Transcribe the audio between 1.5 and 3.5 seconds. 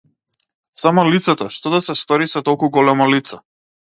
што да се стори со толку големо лице?